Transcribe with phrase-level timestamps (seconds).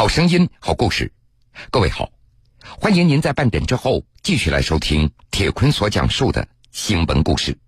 [0.00, 1.12] 好声音，好故事。
[1.70, 2.08] 各位好，
[2.62, 7.58] 欢迎您在半点之后继续来收听铁坤所讲述的新闻故事。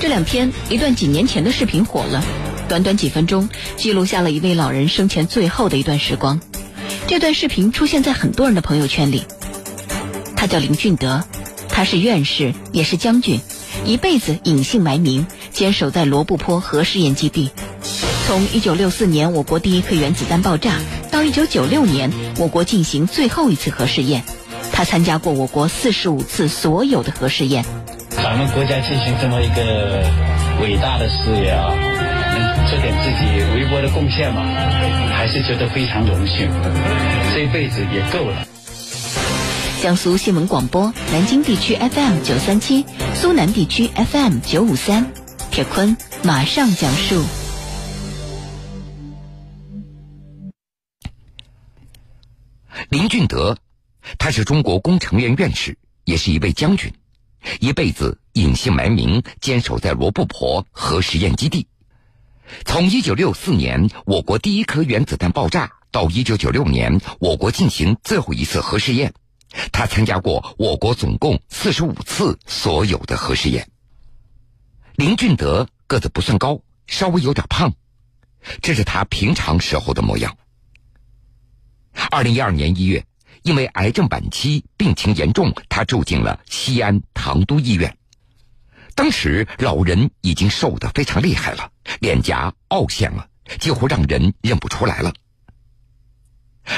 [0.00, 2.24] 这两天，一段几年前的视频火了，
[2.68, 6.40] 短短几分钟，记录下了一位老人生前最后的一段时光。
[7.08, 9.24] 这段视频出现在很多人的朋友圈里。
[10.36, 11.24] 他叫林俊德，
[11.68, 13.40] 他是院士，也是将军，
[13.84, 17.50] 一辈子隐姓埋名，坚守在罗布泊核试验基地。
[18.26, 20.78] 从1964年我国第一颗原子弹爆炸
[21.10, 24.24] 到1996年我国进行最后一次核试验，
[24.72, 27.64] 他参加过我国45次所有的核试验。
[28.10, 30.10] 咱们国家进行这么一个
[30.62, 34.42] 伟大的事业啊，能做点自己微薄的贡献嘛，
[35.12, 36.50] 还是觉得非常荣幸。
[37.34, 38.46] 这辈子也够了。
[39.82, 45.12] 江苏新闻广播，南京地区 FM 九三七，苏南地区 FM 九五三，
[45.50, 47.22] 铁坤马上讲述。
[52.94, 53.58] 林俊德，
[54.20, 56.94] 他是中国工程院院士，也是一位将军，
[57.58, 61.66] 一辈子隐姓埋名，坚守在罗布泊核实验基地。
[62.64, 69.12] 从1964年我国第一颗原子弹爆炸到1996年我国进行最后一次核试验，
[69.72, 73.68] 他参加过我国总共45次所有的核试验。
[74.94, 77.72] 林俊德个子不算高，稍微有点胖，
[78.62, 80.36] 这是他平常时候的模样。
[82.10, 83.04] 二零一二年一月，
[83.42, 87.96] 因为癌症晚期，病情严重，他住进了西安唐都医院。
[88.94, 93.28] 当时老人已经瘦得非常厉害了，脸颊凹陷了，
[93.58, 95.12] 几乎让人认不出来了。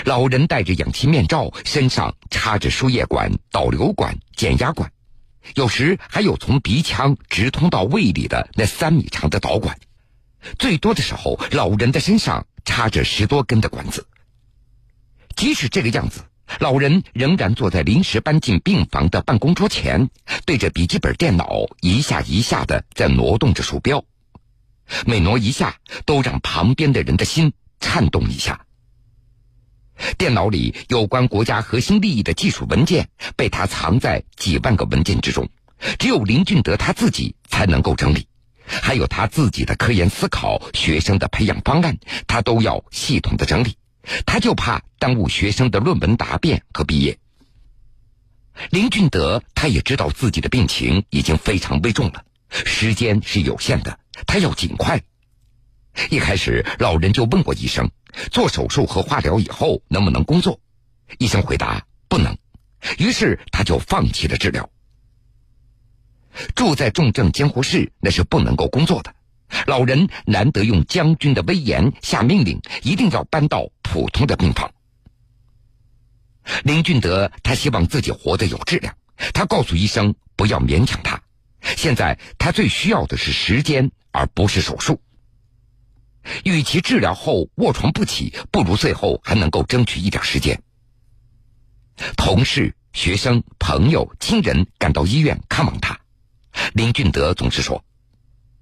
[0.04, 4.90] 老人戴着氧气面罩，身上插着输液管、导流管、减压管，
[5.54, 9.78] 有时还有从鼻腔直通到胃里的那三米长的导管。
[10.58, 14.06] 最多的时候，老人的身上插着十多根的管子。
[15.36, 16.24] 即使这个样子，
[16.60, 20.08] 老人仍然坐在临时搬进病房的办公桌前，
[20.46, 24.02] 对着笔记本电脑一下一下的在挪动着鼠标，
[25.04, 25.76] 每挪一下
[26.06, 28.62] 都让旁边的人的心颤动一下。
[30.16, 35.48] 电脑里有关国家核心利益的技术文件被他藏在几万个文件之中，
[35.98, 38.26] 只有林俊德他自己才能够整理，
[38.66, 43.76] 还有他自己的科研思考、学生的培养方案，他都要系统的整理。
[44.24, 47.18] 他就怕耽误学生的论文答辩和毕业。
[48.70, 55.02] 林俊德他也知道自己的病情已经非常危重了，时间是有限的，他要尽快。
[56.10, 57.90] 一开始，老人就问过医生，
[58.30, 60.60] 做手术和化疗以后能不能工作？
[61.18, 62.36] 医生回答不能，
[62.98, 64.70] 于是他就放弃了治疗。
[66.54, 69.14] 住在重症监护室，那是不能够工作的。
[69.66, 74.72] 老人难得用将军的威严下命令，一定要搬到普通的病房。
[76.64, 78.96] 林俊德他希望自己活得有质量，
[79.34, 81.22] 他告诉医生不要勉强他。
[81.76, 85.00] 现在他最需要的是时间，而不是手术。
[86.44, 90.60] 与其治疗后卧床不起，不如最后还能够争取一点时间。
[92.16, 96.00] 同事、学生、朋友、亲人赶到医院看望他，
[96.74, 97.84] 林俊德总是说。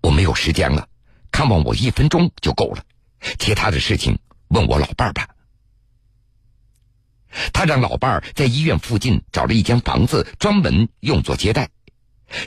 [0.04, 0.86] 我没有时间了，
[1.32, 2.84] 看望我一分钟就够了，
[3.38, 5.26] 其他的事情问我老伴儿吧。
[7.54, 11.70] 他让老伴儿在医院附近找了一间房子，专门用作接待。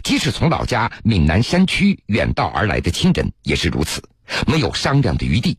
[0.04, 4.08] 即使从老家闽南山区远道而来的亲人也是如此，
[4.46, 5.58] 没有商量的余地。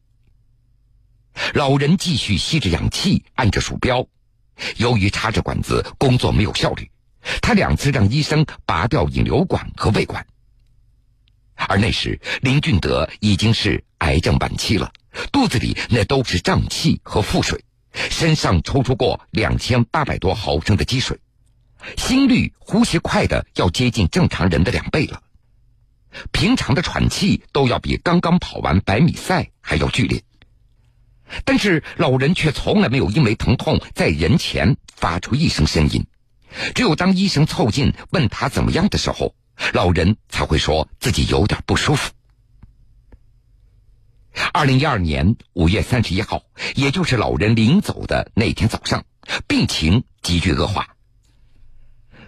[1.55, 4.07] 老人继续吸着氧气，按着鼠标。
[4.77, 6.89] 由于插着管子，工作没有效率。
[7.43, 10.25] 他两次让医生拔掉引流管和胃管。
[11.67, 14.93] 而那时，林俊德已经是癌症晚期了，
[15.33, 21.19] 肚子里那都是胀气和腹水，身上抽出过两千八百多毫升的积水，
[21.97, 25.21] 心率、呼吸快的要接近正常人的两倍了，
[26.31, 30.23] 平常的喘气都要比刚刚跑完百米赛还要剧烈。
[31.45, 36.07] 但是老人却从来没有因为疼痛在人前发出一声呻吟，
[36.75, 39.35] 只有当医生凑近问他怎么样的时候。
[39.73, 42.13] 老人才会说自己有点不舒服。
[44.53, 46.43] 二零一二年五月三十一号，
[46.77, 49.05] 也就是老人临走的那天早上，
[49.47, 50.95] 病情急剧恶化。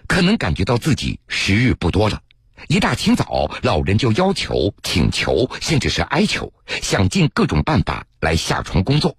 [0.07, 2.21] 可能感觉到自己时日不多了，
[2.67, 6.51] 一大清早，老人就要求、请求，甚至是哀求，
[6.81, 9.15] 想尽各种办法来下床工作。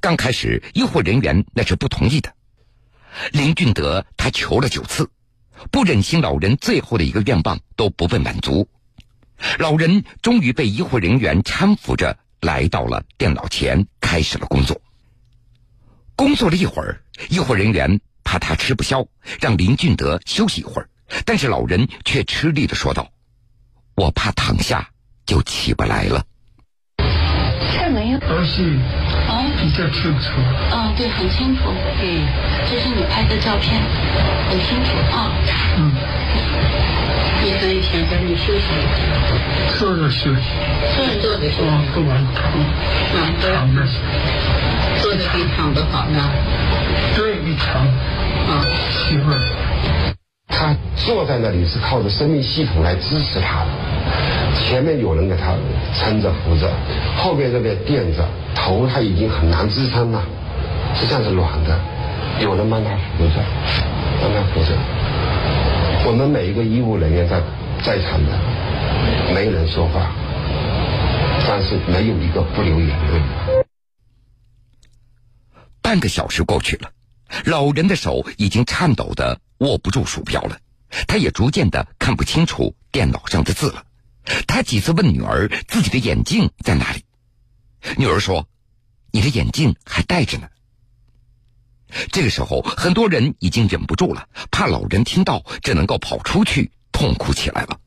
[0.00, 2.34] 刚开始，医护人员那是不同意的。
[3.30, 5.08] 林俊德他求了九次。
[5.70, 8.68] 不忍心老人最后的一个愿望都不被满足，
[9.58, 14.80] 老人终于被医护人员搀扶着来到了电脑前，开始了工作。
[16.16, 19.06] 工作了一会儿，医护人员怕他吃不消，
[19.40, 20.88] 让林俊德休息一会儿，
[21.24, 23.10] 但是老人却吃力的说道
[23.96, 24.90] ：“我怕躺下
[25.26, 26.24] 就起不来了。”
[27.72, 28.18] 看没有？
[28.18, 28.62] 儿媳，
[29.30, 30.40] 啊，你这清楚？
[30.74, 31.70] 啊，对，很清楚。
[32.02, 32.26] 嗯，
[32.68, 33.80] 这是你拍的照片，
[34.50, 34.90] 很清楚。
[35.14, 35.30] 啊。
[35.78, 35.92] 嗯，
[37.44, 40.42] 你可以先跟你休息一下，坐着休息。
[40.96, 42.42] 坐着坐着休息，啊，不管躺
[43.14, 43.86] 啊，躺着，
[45.00, 46.28] 坐着比躺着好呢。
[47.14, 47.86] 对，比躺。
[48.50, 49.38] 啊，媳妇儿，
[50.48, 53.68] 他坐在那里是靠着生命系统来支持他的，
[54.58, 55.54] 前面有人给他
[55.94, 56.68] 撑着扶着，
[57.16, 58.26] 后面这边垫着，
[58.60, 60.22] 头他已经很难支撑了，
[60.94, 61.80] 实际上是软的，
[62.40, 63.42] 有人帮他扶着，
[64.20, 64.76] 帮他扶着。
[66.06, 67.42] 我们每一个医务人员在
[67.82, 68.38] 在场的，
[69.34, 70.12] 没人说话，
[71.48, 73.64] 但是没有一个不流眼泪。
[75.82, 76.90] 半个小时过去了，
[77.46, 80.58] 老人的手已经颤抖的握不住鼠标了，
[81.08, 83.84] 他也逐渐的看不清楚电脑上的字了。
[84.46, 87.04] 他几次问女儿自己的眼镜在哪里，
[87.96, 88.48] 女儿说
[89.10, 90.48] ：“你的眼镜还戴着呢。”
[92.12, 97.80] 这个时候，很多人已经忍不住了，怕老人听到，只能够跑出去痛哭起来了。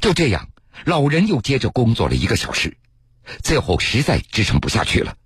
[0.00, 0.48] 就这样，
[0.84, 2.76] 老人又接着工作了一个小时，
[3.42, 5.16] 最后实在支撑不下去了。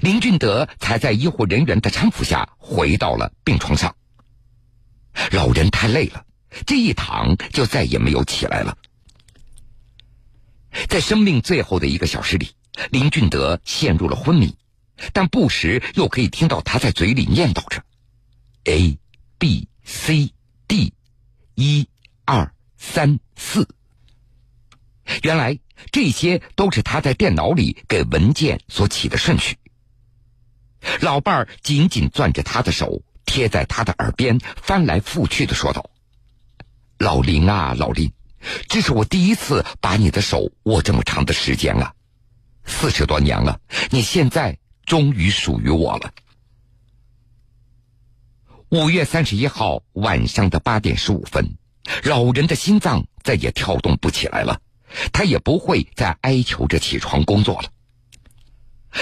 [0.00, 3.96] 林俊德才在医护人员的搀扶下回到了病床上。
[5.32, 6.24] 老人太累了，
[6.66, 8.76] 这一躺就再也没有起来了。
[10.88, 12.50] 在生命最后的一个小时里，
[12.90, 14.56] 林俊德陷入了昏迷，
[15.12, 17.82] 但不时又可以听到他在嘴里念叨着
[18.64, 18.98] ：“A
[19.38, 20.32] B C
[20.66, 20.92] D，
[21.54, 21.88] 一、
[22.24, 23.68] 二、三、四。”
[25.22, 25.58] 原来
[25.92, 29.56] 这些都是他在电脑里给文件所起的顺序。
[31.00, 35.90] 老伴儿紧紧攥着他的手，贴在他的耳边，翻来覆去的说道
[36.98, 38.12] ：“老林啊，老林，
[38.68, 41.94] 这是我第一次把你的手握这么长的时间了，
[42.66, 43.60] 四十多年了，
[43.90, 46.12] 你现在终于属于我了。”
[48.68, 51.56] 五月三十一号晚上的八点十五分，
[52.02, 54.60] 老人的心脏再也跳动不起来了，
[55.12, 57.70] 他也不会再哀求着起床工作了。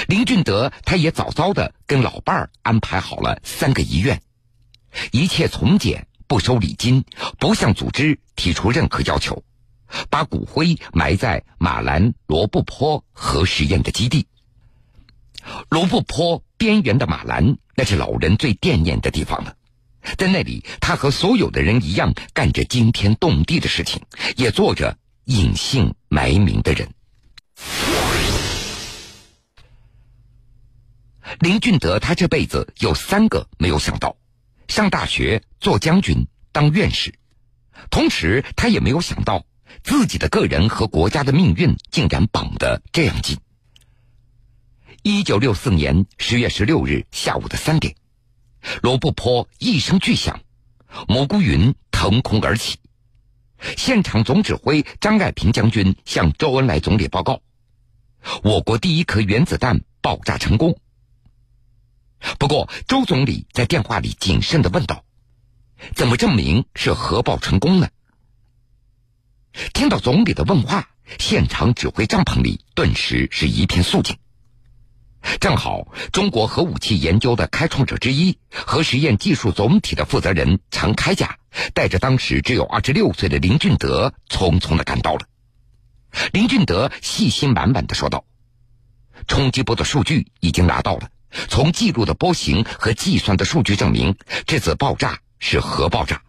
[0.06, 4.20] 林俊德，他也早早的跟老伴儿安排好了三个医院，
[5.12, 7.04] 一切从简，不收礼金，
[7.38, 9.42] 不向组织提出任何要求，
[10.10, 14.26] 把骨灰埋在马兰罗布泊核实验的基地。
[15.68, 19.56] 罗布泊边缘的马兰，那是老人最惦念的地方了，
[20.16, 24.00] 在那里，他和所有的人一样，干着惊天动地的事情，
[24.36, 26.88] 也做着隐姓埋名的人。
[31.40, 34.16] 林俊德，他这辈子有三个没有想到：
[34.68, 37.14] 上大学、做将军、当院士。
[37.90, 39.44] 同时，他也没有想到
[39.82, 43.38] 自己的个人和国家的命运竟然绑得这样紧。
[45.02, 47.94] 一九六四年十月十六日下午的三点，
[48.82, 50.40] 罗布泊一声巨响，
[51.08, 52.78] 蘑菇云腾空而起。
[53.76, 57.40] 现场总指挥张爱萍将军向周恩来总理报告：
[58.42, 60.78] 我国第一颗原子弹爆炸成功。
[62.38, 65.04] 不过，周总理在电话里谨慎的问道
[65.94, 67.88] ：“怎么证明是核爆成功呢？”
[69.72, 74.16] 听到总理的问话，现场指挥帐篷里顿时是一片肃静。
[75.40, 81.38] 正好，中国核武器研究的开创者之一、核实验技术总体的负责人常开甲，
[81.72, 85.26] 带着当时只有二十六岁的林俊德，匆匆的赶到了。
[86.32, 88.24] 林俊德信心满满的说道
[89.26, 91.08] ：“冲击波的数据已经拿到了。”
[91.48, 96.22] 从记录的波形和计算的数据证明，这次爆炸是核爆炸。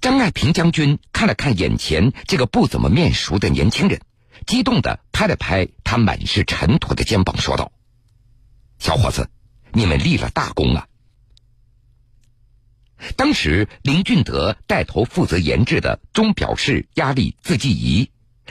[0.00, 4.00] 张爱萍将军看了看眼前这个不怎么面熟的年轻人，
[4.46, 7.72] 激动的拍了拍他满是尘土的肩膀，说道
[8.78, 9.28] ：“小伙子，
[9.72, 10.86] 你们立了大功啊！”
[13.16, 18.10] 当时林俊德带头负责研制的钟表式压力自计仪，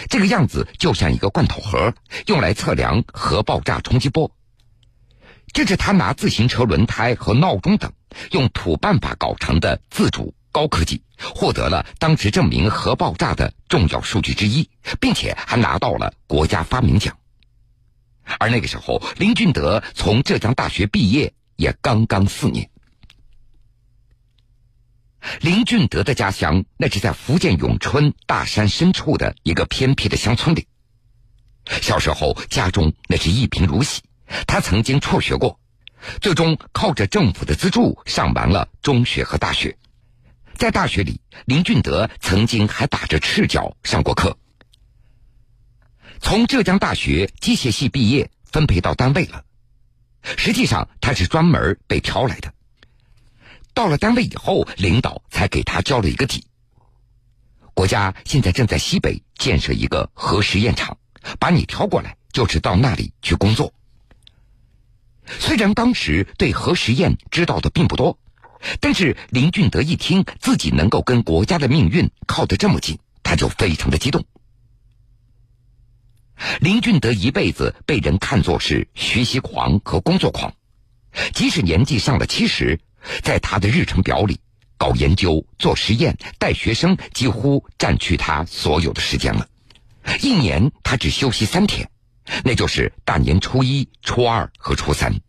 [0.09, 1.93] 这个样子就像一个罐头盒，
[2.27, 4.35] 用来测量核爆炸冲击波。
[5.53, 7.93] 这是他拿自行车轮胎和闹钟等
[8.31, 17.17] 用土办法搞成的自主高科技，获得了当时证明核爆炸的重要数据之一，并且还拿到了国家发明奖。
[18.39, 22.70] 而那个时候，林俊德从浙江大学毕业，也刚刚四年。
[25.41, 30.67] 林俊德的家乡那是在福建永春大山深处的一个偏僻的乡村里。
[31.81, 34.01] 小时候家中那是一贫如洗，
[34.48, 35.60] 他曾经辍学过，
[36.22, 39.77] 最终靠着政府的资助上完了中学和大学。
[40.61, 44.37] 在大学里，林俊德曾经还打着赤脚上过课。
[46.19, 49.43] 从浙江大学机械系毕业，分配到单位了。
[50.37, 52.53] 实际上，他是专门被挑来的。
[53.73, 56.45] 到了单位以后，领导才给他交了一个底。
[57.73, 60.95] 国家现在正在西北建设一个核实验场，
[61.39, 63.73] 把你挑过来就是到那里去工作。
[65.25, 68.19] 虽然当时对核实验知道的并不多，
[68.79, 74.23] 但是林俊德一听自己能够跟国家的命运靠得这么近，他就非常的激动。
[76.59, 80.53] 林俊德一辈子被人看作是学习狂和工作狂，
[81.33, 82.79] 即使年纪上了七十，
[83.21, 84.39] 在他的日程表里，
[84.77, 89.47] 搞研究、做实验、带学生几乎占据他所有的时间了。
[90.21, 91.87] 一年他只休息三天，
[92.43, 95.21] 那就是大年初一、初二和初三。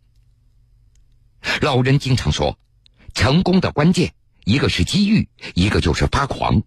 [1.61, 2.57] 老人经常说，
[3.13, 6.61] 成功的关键一个是机遇，一个就是发狂。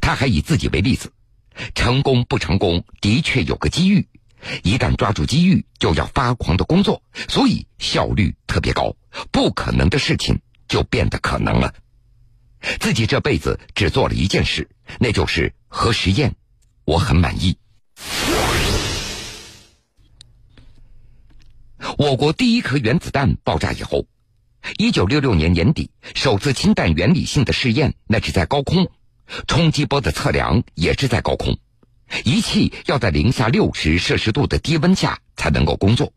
[0.00, 1.12] 他还以自己为例子。
[1.74, 4.08] 成功不成功，的确有个机遇。
[4.62, 8.96] 一旦抓住机遇，就要发狂的工作，所以效率特别高。
[9.30, 11.74] 不可能的事情就变得可能了。
[12.78, 16.34] 自己这辈子只做了一件事，那就是核实验，
[16.84, 17.58] 我很满意。
[21.98, 24.06] 我国第一颗原子弹爆炸以后，
[24.76, 28.90] 一九六六年年底，首次氢弹原理性的试验，那是在高空。
[29.46, 31.58] 冲击波的测量也是在高空，
[32.24, 36.12] 仪器要在零下六十摄氏度的低温下才能够工作。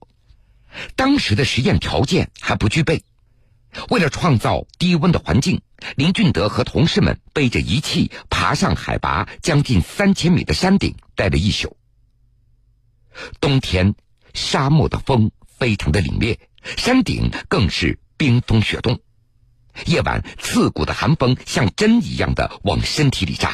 [0.95, 3.03] 当时的实验条件还不具备，
[3.89, 5.61] 为了创造低温的环境，
[5.95, 11.77] 林俊德和同事们背着仪器爬上海拔将近三千米的山顶，待了一宿。
[13.39, 13.93] 冬天，
[14.33, 16.39] 沙漠的风非常的凛冽，
[16.77, 18.97] 山顶更是冰封雪冻。
[19.85, 23.53] 夜晚，刺骨的寒风像针一样的往身体里扎，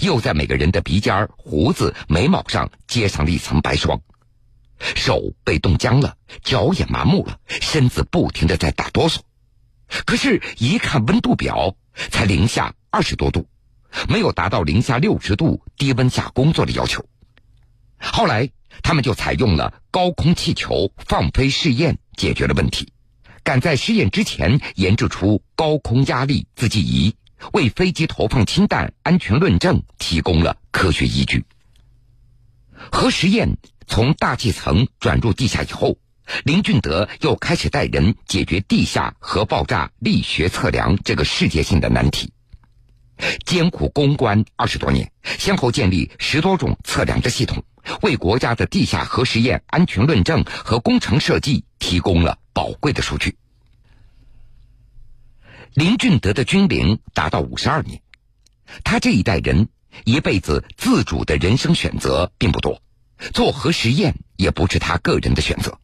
[0.00, 3.98] 又在每个人的鼻尖、胡子、眉毛上结上了一层白霜，
[4.94, 9.20] 手被冻僵了，脚也麻木了，身子不停的在打哆嗦。
[10.04, 11.74] 可是，一看温度表，
[12.10, 13.48] 才零下二十多度，
[14.10, 17.02] 没有达到零下六十度低温下工作的要求。
[17.98, 18.50] 后来，
[18.82, 22.92] 他们就采用了高空气球放飞试验，解决了问题。
[23.44, 27.14] 赶在试验之前研制出高空压力自计仪，
[27.52, 31.44] 为飞机投放氢弹安全论证提供了科学依据。
[32.90, 33.56] 核实验
[33.86, 35.96] 从大气层转入地下以后，
[36.44, 42.32] 林俊德又开始带人解决地下核爆炸力学测量这个世界性的难题。
[43.44, 47.62] 艰苦攻关二十多年，先后建立十多种测量的系统，
[48.02, 53.36] 为国家的地下核实验安全论证和工程设计提供了宝贵的数据。
[55.74, 58.00] 林俊德的军龄达到五十二年，
[58.84, 59.68] 他这一代人
[60.04, 62.82] 一辈子自主的人生选择并不多，
[63.32, 65.78] 做核实验也不是他个人的选择，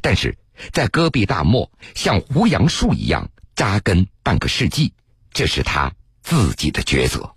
[0.00, 0.38] 但是
[0.72, 4.92] 在戈壁大漠像胡杨树一样扎根半个世纪，
[5.32, 5.92] 这是他。
[6.22, 7.34] 自己的抉择。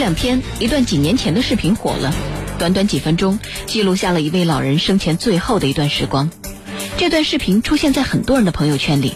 [0.00, 2.14] 这两天，一段几年前的视频火了，
[2.58, 6.30] 短短几分钟，记录下了一位老人生前最后的一段时光。
[6.96, 9.12] 这段视频出现在很多人的朋友圈里。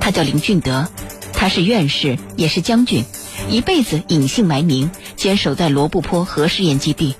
[0.00, 0.86] 他叫林俊德，
[1.32, 3.04] 他是院士，也是将军，
[3.50, 7.16] 一辈子隐姓埋名，坚守在罗布泊核试验基地。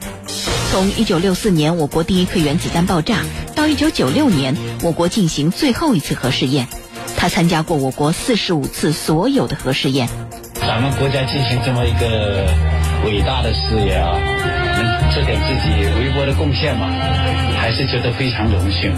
[0.71, 3.25] 从1964年我国第一颗原子弹爆炸，
[3.57, 6.69] 到1996年我国进行最后一次核试验。
[7.17, 10.09] 他参加过我国四十五次所有的核试验。
[10.75, 12.53] 咱们国家进行这么一个
[13.05, 16.89] 伟大的事业啊，能做点自己微薄的贡献嘛，
[17.57, 18.93] 还是觉得非常荣幸。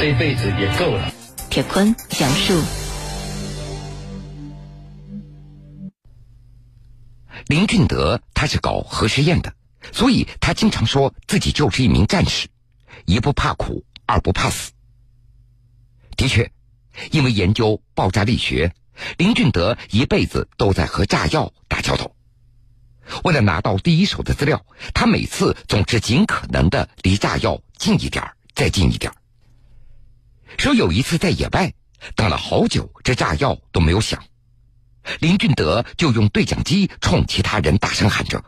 [0.00, 1.12] 这一辈子也够了。
[1.50, 2.58] 铁坤讲述：
[7.48, 9.52] 林俊德他是搞核实验的，
[9.92, 12.48] 所以他经常说自己就是一名战士，
[13.04, 14.72] 一不怕苦，二不怕死。
[16.16, 16.50] 的确。
[17.10, 18.72] 因为研究爆炸力学，
[19.18, 22.10] 林俊德一辈子都在和炸药打交道。
[23.24, 29.12] 为了拿到第一手的资料，他每次总是尽可能的离炸药近一点再近一点
[30.58, 31.72] 说有一次在野外
[32.14, 34.24] 等了好久，这炸药都没有响，
[35.20, 38.42] 林俊德就用对讲机冲其他人大声喊着：“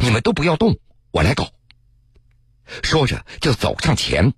[0.00, 0.78] 你们都不要动，
[1.10, 1.48] 我来搞。”
[2.82, 4.34] 说着就走上前。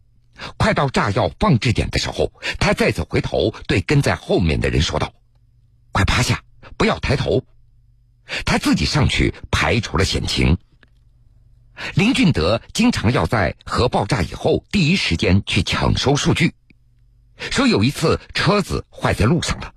[0.56, 5.12] 快到炸药放置点的时候，他再次回头对跟在后面的人说道
[5.92, 6.42] ：“快趴下，
[6.76, 7.44] 不要抬头。”
[8.46, 10.56] 他自己上去排除了险情，
[11.94, 16.54] 林俊德经常要在核爆炸以后第一时间去抢收数据。
[17.50, 19.74] 说有一次车子坏在路上了，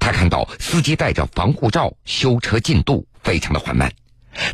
[0.00, 3.92] 他看到司机带着防护罩修车进度非常的缓慢，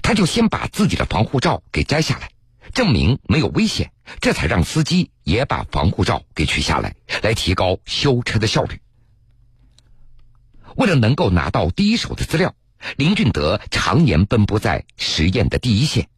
[0.02, 2.30] 他就先把自己的防护罩给摘下来，
[2.72, 8.80] 证明没有危险，这才让司机也把防护罩给取下来，来提高修车的效率。
[10.76, 12.54] 为了能够拿到第一手的资料，
[12.96, 16.08] 林俊德常年奔波在实验的第一线，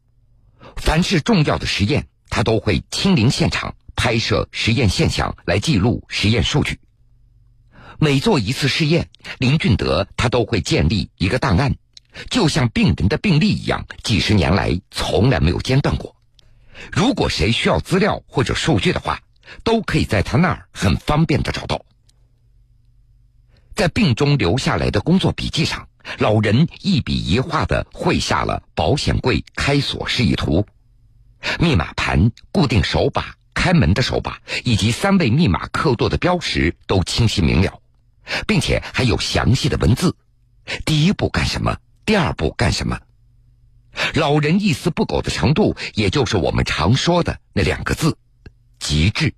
[0.76, 3.74] 凡是重要的实验，他都会亲临现场。
[3.96, 6.80] 拍摄实验现象来记录实验数据。
[7.98, 11.76] 每做一次试验，林俊德他都会建立一个档案，
[12.30, 16.16] 就像病人的病历一样，几十年来从来没有间断过。
[16.92, 19.20] 如果谁需要资料或者数据的话，
[19.64, 21.84] 都可以在他那儿很方便的找到。
[23.74, 30.66] 在病中留下来的工作笔记上，老人一笔一画的绘下了保险柜开锁示意图，
[31.58, 33.34] 密码盘、固定手把。
[33.52, 37.82] 开门的手把以及三位密码刻度的标识都清晰明了，
[38.46, 40.16] 并且还有详细的文字。
[40.86, 41.76] 第一步干什么？
[42.06, 42.98] 第二步干什么？
[44.14, 48.16] 老人一丝不苟的程度，也就是我们常说的那两个字：
[48.78, 49.34] 极致。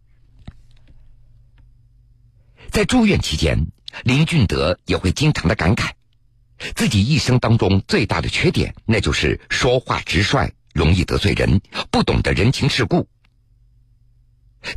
[2.70, 3.66] 在住院期间，
[4.04, 5.90] 林俊德也会经常的感慨，
[6.74, 13.06] 自己一生当中最大的缺点，那就是说话直率，容易得罪人，不懂得人情世故。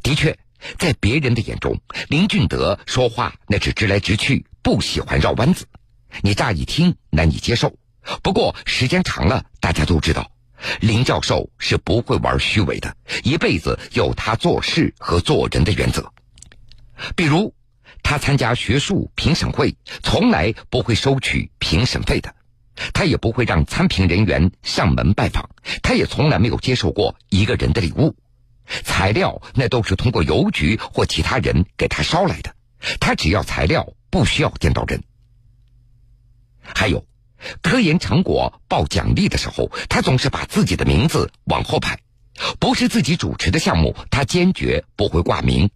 [0.04, 0.38] 的确，
[0.78, 5.66] 在别人的眼中，林俊德说话那是直来直去，不喜欢绕弯子。
[6.22, 7.78] 你乍一听难以接受，
[8.22, 10.32] 不过时间长了，大家都知道，
[10.80, 16.12] 林教授是不会玩虚伪的，一辈子有他做事和做人的原则。
[17.16, 17.54] 比如，
[18.04, 22.30] 他参加学术评审会，从来不会收取评审费的；
[22.94, 25.44] 他也不会让参评人员上门拜访；
[25.82, 28.16] 他也从来没有接受过一个人的礼物。
[28.84, 32.56] 材料那都是通过邮局或其他人给他捎来的，
[33.00, 35.04] 他只要材料，不需要见到人。
[36.62, 37.06] 还有，
[37.62, 42.00] 科研成果报奖励的时候，他总是把自己的名字往后排，
[42.60, 45.70] 不是自己主持的项目，他坚决不会挂名。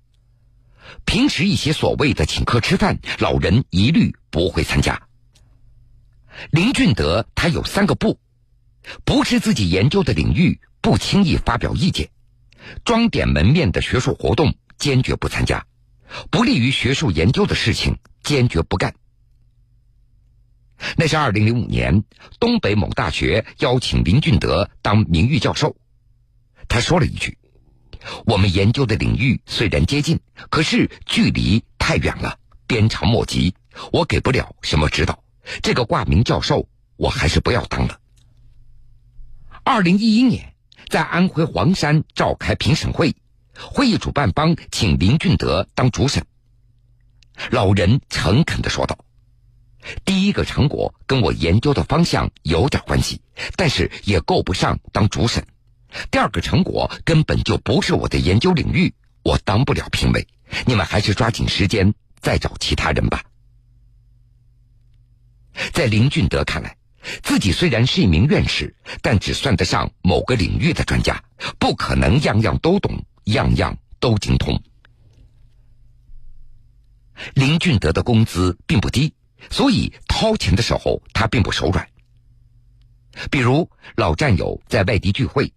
[1.06, 5.04] 平时一些所谓的请客吃饭，老人一律不会参加。
[6.52, 8.20] 林俊德他有三个不：
[9.06, 12.10] 不是自己研究的领域，不轻易发表意见。
[12.86, 15.64] 装点门面的学术活动，坚决不参加；
[16.30, 18.94] 不利于学术研究的事情，坚决不干。
[20.98, 22.04] 那是二零零五年，
[22.40, 25.76] 东北某大学邀请林俊德当名誉教授，
[26.68, 27.38] 他说了一句
[28.26, 32.38] ：“我们研究的领域虽然接近，可是距离太远了，
[32.68, 33.54] 鞭长莫及，
[33.92, 35.24] 我给不了什么指导。
[35.62, 38.00] 这个挂名教授，我还是不要当了。”
[39.64, 40.54] 二零一一年。
[40.90, 43.16] 在安徽黄山召开评审会，
[43.54, 46.26] 会议主办方请林俊德当主审。
[47.52, 48.98] 老人诚恳的说道
[50.06, 53.22] ：“第一个成果跟我研究的方向有点关系，
[53.56, 55.46] 但是也够不上当主审。
[56.12, 60.28] 第二个成果根本就不是我的研究领域，我当不了评委。
[60.66, 63.24] 你们还是抓紧时间再找其他人吧。”
[65.74, 66.76] 在林俊德看来。
[67.24, 71.24] 自己虽然是一名院士，但只算得上某个领域的专家，
[71.58, 74.62] 不可能样样都懂，样样都精通。
[77.34, 79.14] 林俊德的工资并不低，
[79.50, 81.88] 所以掏钱的时候他并不手软。
[83.30, 85.54] 比如老战友在外地聚会，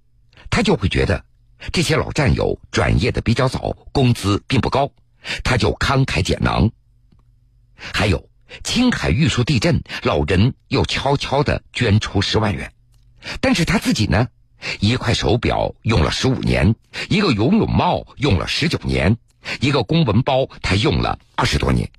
[0.51, 1.25] 他就会觉得
[1.73, 4.91] 这些老战友转业的比较早，工资并不高，
[5.45, 6.71] 他就慷慨解囊。
[7.77, 8.29] 还有。
[8.63, 12.71] 青海玉树地震，老人又悄悄的捐出十万元，
[13.41, 14.29] 但是他自己呢，
[14.79, 16.75] 一块手表用了十五年，
[17.09, 19.17] 一个游泳帽用了十九年，
[19.63, 21.91] 一个公文包他用了二十多年，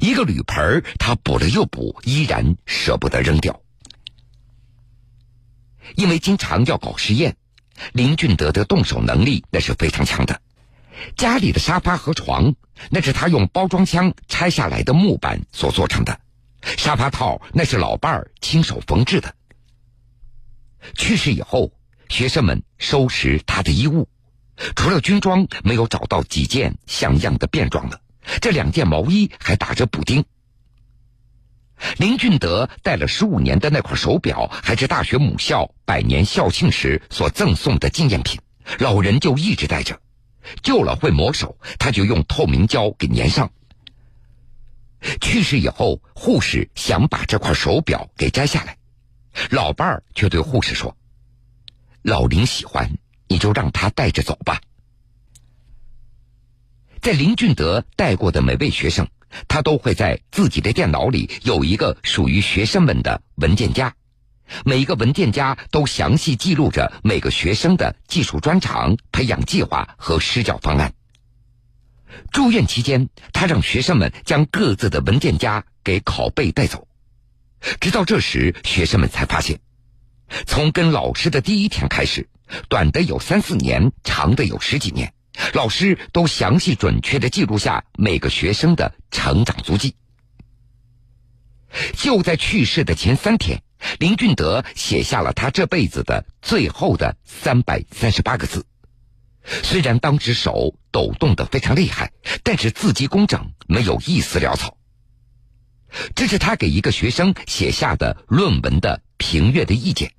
[0.00, 3.60] 一个铝盆他补了又补，依然舍不得扔掉。
[5.96, 7.36] 因为经常要搞实验，
[7.92, 10.40] 林俊德的动手能力那是非常强的。
[11.16, 12.54] 家里的沙发和床，
[12.90, 16.14] 那是他用包装箱拆下来的木板所做成的；
[16.78, 19.34] 沙发套那是老伴儿亲手缝制的。
[20.94, 21.72] 去世以后，
[22.08, 24.08] 学生们收拾他的衣物，
[24.76, 28.00] 除了军装，没有找到几件像样的便装了。
[28.40, 30.24] 这两件毛衣还打着补丁。
[31.98, 38.40] 林俊德戴了十五年的那块手表，还是大学母校百年校庆时所赠送的纪念品，
[38.78, 40.00] 老人就一直戴着。
[40.62, 43.50] 旧了会磨手，他就用透明胶给粘上。
[45.20, 48.78] 去世以后，护士想把这块手表给摘下来，
[49.50, 50.96] 老伴儿却对护士说
[52.02, 52.90] ：“老林喜欢，
[53.28, 54.60] 你就让他带着走吧。
[57.04, 59.06] 在林俊德带过的每位学生，
[59.46, 63.94] 他都会在自己的电脑里有一个属于学生们的文件夹，
[64.64, 70.94] 每一个文件夹都详细记录着每个学生的技术专长、培养计划和施教方案。
[72.32, 76.88] 住院期间，他让学生们将各自的文件夹给拷贝带走。
[77.80, 79.60] 直到这时，学生们才发现，
[80.46, 82.30] 从跟老师的第一天开始，
[82.70, 85.12] 短的有三四年，长的有十几年，
[85.52, 89.94] 老师都详细准确的记录下每个学生的成长足迹。
[91.96, 93.62] 就在去世的前三天，
[93.98, 98.64] 林俊德写下了他这辈子的最后的三百三十八个字。
[99.62, 104.76] 虽然当时手抖动的非常厉害，但是字迹工整，没有一丝潦草。
[106.14, 110.12] 这是他给一个学生写下的论文的评阅的意见。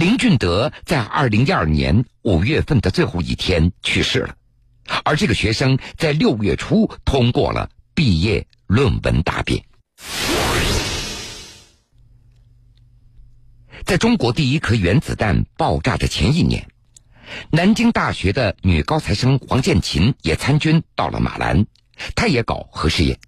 [0.00, 4.34] 林俊德在二零一二年五月份的最后一天去世了，
[5.04, 9.62] 而这个学生在六月初通过了毕业论文答辩。
[13.84, 16.66] 在中国第一颗原子弹爆炸的前一年。
[17.50, 21.66] 南京大学的女高材生黄建琴也参军到了马兰，
[22.14, 23.20] 她也搞核试验，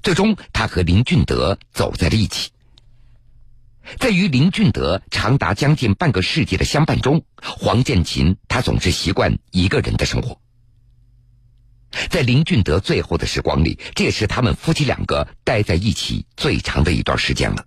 [0.00, 2.53] 最终她和林俊德走在了一起。
[3.98, 10.40] 在与林俊德长达将近半个世纪的相伴中，黄建琴她总是习惯一个人的生活。
[12.10, 17.64] 在林俊德最后的时光里，这也是他们夫妻两个待在一起最长的一段时间了。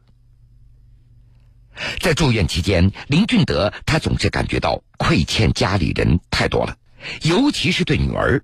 [2.02, 6.76] 在住院期间，林俊德他总是感觉到亏欠家里人太多了，
[7.22, 8.44] 尤其是对女儿。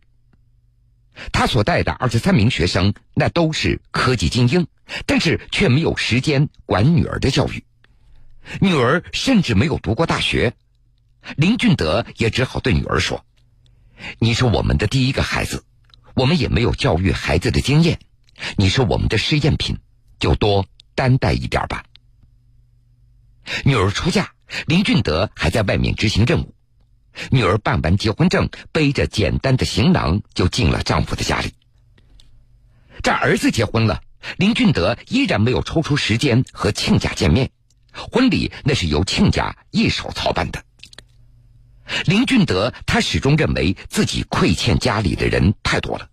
[1.31, 4.67] 他所带的二十三名学生，那都是科技精英，
[5.05, 7.63] 但是却没有时间管女儿的教育。
[8.59, 10.53] 女儿甚至没有读过大学，
[11.37, 13.25] 林俊德也只好对女儿说
[14.19, 15.63] ：“你是我们的第一个孩子，
[16.13, 17.99] 我们也没有教育孩子的经验，
[18.57, 19.77] 你是我们的试验品，
[20.19, 20.65] 就多
[20.95, 21.85] 担待一点吧。”
[23.63, 24.33] 女儿出嫁，
[24.67, 26.53] 林俊德还在外面执行任务。
[27.29, 31.53] 女儿办完结婚证，背着简单的行囊就进了丈夫的家里。
[33.01, 34.01] 这儿子结婚了，
[34.37, 37.51] 林俊德依然没有抽出时间和亲家见面。
[37.91, 40.63] 婚礼那是由亲家一手操办的。
[42.05, 46.09] 林俊德他始终认为自己亏欠家里的人太多了，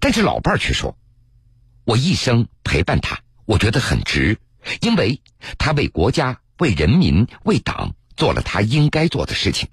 [0.00, 0.96] 但是老伴儿却说
[1.84, 4.38] ：“我一生陪伴他，我觉得很值。”
[4.80, 5.20] 因为
[5.58, 9.68] 他为国家、为人民、为党做了他应该做的事情，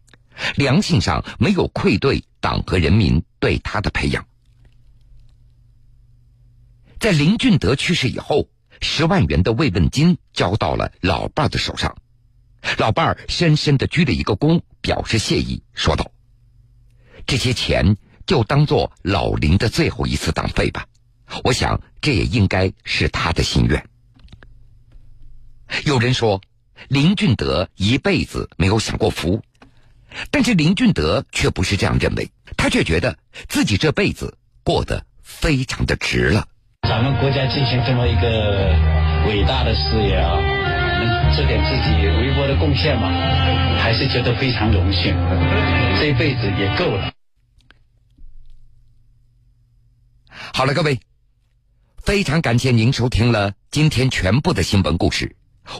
[0.56, 4.26] 良心上没有愧对党和人民对他的培养。
[7.00, 8.50] 在林俊德去世以后，
[8.82, 11.96] 十万元的慰问金交到了老伴儿的手上，
[12.78, 16.12] 老伴儿深深的鞠了一个躬，表示谢意，说道
[17.26, 17.96] ：“这些钱
[18.28, 20.88] 就当做老林的最后一次党费吧，
[21.46, 23.88] 我想这也应该是他的心愿。”
[25.86, 26.42] 有人说，
[26.90, 29.42] 林俊德一辈子没有享过福，
[30.32, 36.46] 但是林俊德却不是这样认为，他却觉得自己这辈子过得非常的值了。
[36.84, 38.76] 咱们国家进行这么一个
[39.28, 43.10] 伟大的事业啊，能做点自己微薄的贡献嘛，
[43.78, 45.16] 还是觉得非常荣幸，
[46.00, 47.14] 这辈子也够了。
[50.54, 51.00] 好了，各位，
[52.04, 55.36] 非常感谢您收听了今天全部的新闻故事。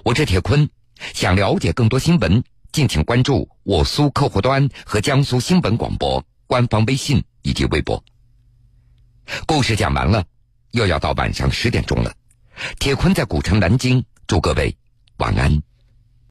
[0.06, 0.70] 我是铁坤，
[1.14, 8.02] 想了解更多新闻，敬请关注我苏客户端和江苏新闻广播官方微信以及微博。
[9.46, 10.24] 故事讲完了，
[10.72, 12.14] 又要到晚上十点钟了。
[12.78, 14.76] 铁坤在古城南京，祝各位
[15.18, 15.62] 晚安。